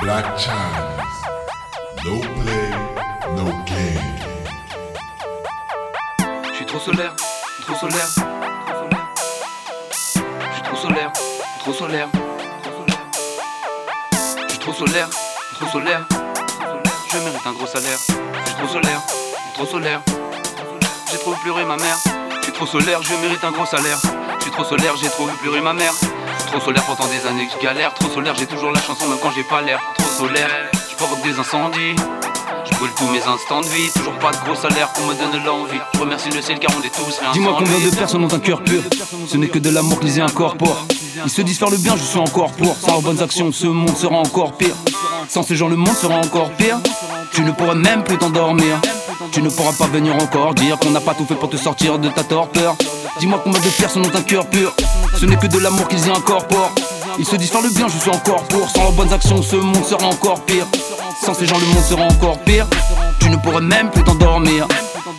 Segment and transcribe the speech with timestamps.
[0.00, 0.54] Black Chinese.
[2.04, 2.70] No play,
[3.36, 4.00] no game.
[6.50, 7.14] Je suis trop solaire,
[7.62, 9.12] trop solaire, trop solaire.
[10.50, 11.12] Je suis trop solaire,
[11.60, 12.08] trop solaire,
[12.62, 13.06] trop solaire.
[14.46, 15.08] Je suis trop solaire,
[15.54, 16.06] trop solaire.
[17.12, 17.98] Je mérite un gros salaire.
[17.98, 19.00] Je suis trop solaire,
[19.54, 20.00] trop solaire.
[21.10, 21.96] J'ai trop vu pleurer ma mère.
[22.38, 23.98] Je suis trop solaire, je mérite un gros salaire.
[24.38, 25.92] Je suis trop solaire, j'ai trop vu pleurer ma mère.
[26.54, 27.92] Trop solaire pourtant des années que je galère.
[27.94, 29.80] Trop solaire, j'ai toujours la chanson même quand j'ai pas l'air.
[29.98, 30.48] Trop solaire,
[30.88, 31.96] je provoque des incendies.
[32.64, 35.44] Je brûle tous mes instants de vie, toujours pas de gros salaire pour me donner
[35.44, 35.80] l'envie.
[35.94, 38.62] Je remercie le ciel car on est tous Dis-moi combien de personnes ont un cœur
[38.62, 38.82] pur
[39.26, 40.86] Ce n'est que de l'amour qu'ils y incorporent
[41.24, 43.96] Ils se disent faire le bien, je suis encore pour Sans bonnes actions, ce monde
[43.96, 44.76] sera encore pire
[45.28, 46.78] Sans ces gens, le monde sera encore pire
[47.32, 48.78] Tu ne pourras même plus t'endormir
[49.32, 51.98] Tu ne pourras pas venir encore dire qu'on n'a pas tout fait pour te sortir
[51.98, 52.76] de ta torpeur.
[53.20, 54.72] Dis-moi combien de personnes ont un cœur pur.
[55.18, 56.72] Ce n'est que de l'amour qu'ils y incorporent.
[57.18, 58.68] Ils se disent faire le bien, je suis encore pour.
[58.68, 60.66] Sans leurs bonnes actions, ce monde sera encore pire.
[61.24, 62.66] Sans ces gens, le monde sera encore pire.
[63.20, 64.66] Tu ne pourras même plus t'endormir.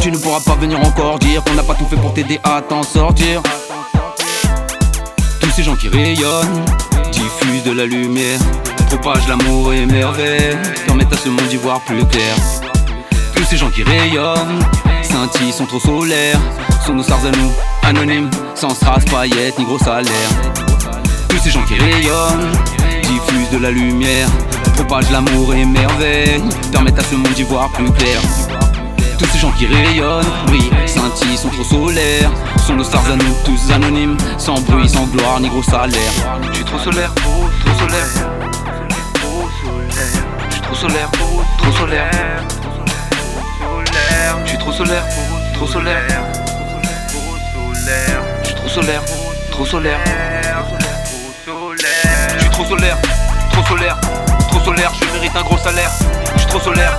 [0.00, 2.62] Tu ne pourras pas venir encore dire qu'on n'a pas tout fait pour t'aider à
[2.62, 3.42] t'en sortir.
[5.40, 6.64] Tous ces gens qui rayonnent,
[7.12, 8.40] diffusent de la lumière,
[8.88, 12.36] propagent l'amour et merveille, permettent à ce monde d'y voir plus clair.
[13.42, 14.60] Tous ces gens qui rayonnent,
[15.02, 16.38] scintillent, sont trop solaires,
[16.86, 17.50] sont nos stars à nous,
[17.82, 20.30] anonymes, sans strass, paillettes ni gros salaire.
[21.28, 22.52] Tous ces gens qui rayonnent,
[23.02, 24.28] diffusent de la lumière,
[24.76, 28.20] propagent l'amour et merveille, permettent à ce monde d'y voir plus clair.
[29.18, 32.30] Tous ces gens qui rayonnent, brillent, scintillent, sont trop solaires
[32.64, 36.12] Sont nos stars à nous, tous anonymes Sans bruit, sans gloire, ni gros salaire
[36.48, 38.08] Je suis trop solaire, trop solaire,
[40.62, 41.10] trop solaire.
[41.58, 42.08] Trop solaire,
[44.62, 45.04] trop solaire,
[45.54, 46.22] trop solaire,
[48.54, 49.02] trop solaire,
[49.50, 50.00] trop solaire, trop solaire,
[52.34, 52.96] Je suis trop solaire,
[53.50, 53.98] trop solaire,
[54.48, 54.92] trop solaire.
[55.00, 55.90] Je mérite un gros salaire.
[56.34, 56.96] Je suis trop solaire,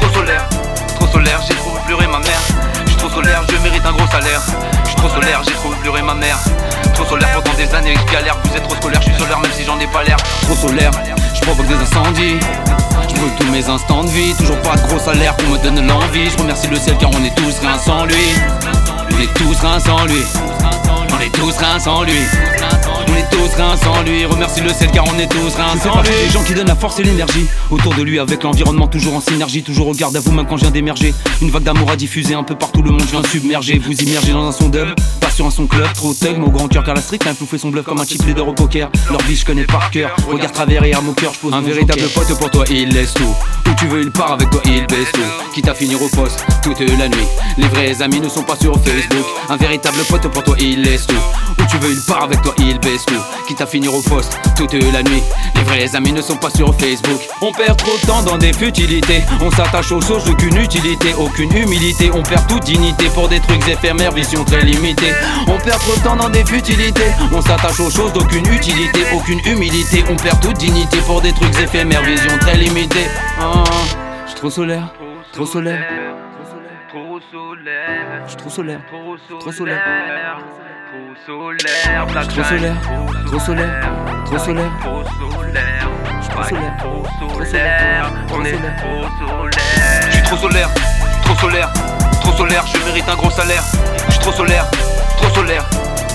[0.00, 0.48] trop solaire,
[0.96, 1.40] trop solaire.
[1.46, 2.40] J'ai trop pleurer ma mère.
[2.84, 4.40] Je suis trop solaire, je mérite un gros salaire.
[4.82, 6.38] Je suis trop solaire, j'ai trop pleurer ma mère.
[6.94, 8.36] Trop solaire pendant des années galère.
[8.42, 10.16] Vous êtes trop scolaire, je suis solaire même si j'en ai pas l'air.
[10.42, 10.90] Trop solaire,
[11.34, 12.38] je provoque des incendies.
[13.08, 14.34] Je brûle tous mes instants de vie.
[14.38, 16.30] Toujours pas de gros salaire pour me donner l'envie.
[16.30, 18.14] Je remercie le ciel car on est tous rien sans lui.
[19.10, 20.22] On est tous rien sans lui.
[21.12, 22.12] On est tous rien sans lui.
[23.08, 24.24] On est tous rien sans lui.
[24.24, 26.10] Remercie le ciel car on est tous rien sans lui.
[26.24, 27.46] Les gens qui donnent la force et l'énergie.
[27.70, 29.62] Autour de lui avec l'environnement toujours en synergie.
[29.62, 31.14] Toujours au garde à vous même quand je viens d'émerger.
[31.42, 34.32] Une vague d'amour a diffusé un peu partout le monde Je viens submerger, vous immerger
[34.32, 37.00] dans un son Pas sur un son club, trop thug au grand cœur car la
[37.00, 38.88] street a fait son bluff comme un chip leader au poker.
[39.10, 40.14] Leur vie je connais par cœur.
[40.28, 40.52] Regarde.
[40.52, 43.34] Travers et arme au cœur, je pose Un véritable pote pour toi il laisse tout.
[43.66, 45.20] Où tu veux il part avec toi il baisse tout.
[45.52, 47.26] Quitte à finir au poste toute la nuit.
[47.58, 49.26] Les vrais amis ne sont pas sur Facebook.
[49.48, 51.14] Un véritable pote pour toi il laisse tout.
[51.58, 53.20] Où tu veux il part avec toi il baisse tout.
[53.48, 55.22] Quitte à finir au poste toute la nuit.
[55.56, 57.20] Les vrais amis ne sont pas sur Facebook.
[57.40, 59.22] On perd trop de temps dans des futilités.
[59.40, 62.10] On s'attache aux choses d'aucune utilité Aucune humilité.
[62.14, 65.12] On perd toute dignité pour des trucs éphémères Vision très limitée
[65.46, 67.12] On perd trop de temps dans des futilités.
[67.32, 70.04] On s'attache aux choses d'aucune utilité Aucune humilité.
[70.10, 73.06] On perd toute dignité pour des trucs éphémères Vision très limitée.
[73.40, 73.64] Ah,
[74.24, 74.92] Je suis trop solaire
[75.32, 75.84] Trop solaire.
[76.90, 79.80] Trop solaire, Je suis trop solaire trop Trop solaire.
[79.82, 82.76] trop solaire, Trop solaire,
[83.26, 83.80] trop solaire,
[84.24, 84.70] trop solaire.
[84.84, 85.72] trop solaire,
[86.30, 88.76] trop solaire, trop trop solaire, trop on est solaire.
[88.78, 89.50] trop solaire.
[90.06, 90.68] Je suis trop solaire,
[91.24, 91.72] trop solaire,
[92.20, 93.62] trop solaire, je mérite un gros salaire.
[94.06, 94.66] Je suis trop solaire,
[95.24, 95.64] trop solaire,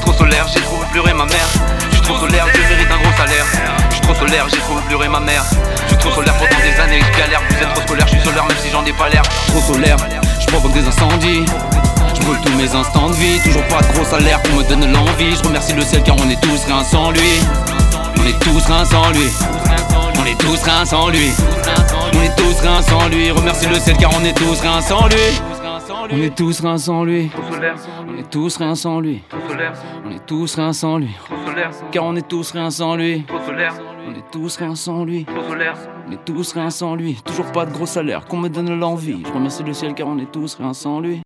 [0.02, 1.48] trop solaire, j'ai trop vu pleurer ma mère.
[1.90, 3.46] Je suis trop solaire, je mérite un gros salaire.
[3.90, 5.44] Je suis trop solaire, j'ai trop vu pleurer ma mère.
[5.84, 7.42] Je suis trop solaire pendant des années je galère.
[7.50, 9.24] Vous êtes trop scolaire, je suis solaire même si j'en ai pas l'air.
[9.48, 9.98] Trop solaire,
[10.40, 11.46] je provoque des incendies
[12.14, 15.36] Je tous mes instants de vie Toujours pas de gros salaire pour me donner l'envie
[15.36, 17.42] Je remercie le ciel car on est tous rien sans lui
[18.18, 19.30] On est tous rien sans lui
[20.16, 21.32] On est tous rien sans lui
[22.14, 25.08] On est tous rien sans lui Remercie le ciel car on est tous rien sans
[25.08, 25.42] lui
[26.02, 27.30] On est tous rien sans lui.
[28.08, 29.22] On est tous rien sans lui.
[30.06, 31.10] On est tous rien sans lui.
[31.92, 33.26] Car on est tous rien sans lui.
[34.08, 35.26] On est tous rien sans lui.
[36.08, 37.16] On est tous rien sans lui.
[37.26, 39.22] Toujours pas de gros salaire qu'on me donne l'envie.
[39.26, 41.18] Je remercie le ciel car on est tous rien sans lui